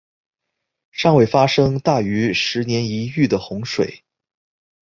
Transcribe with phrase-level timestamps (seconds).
[0.89, 4.03] 尚未发生大于十年一遇的洪水。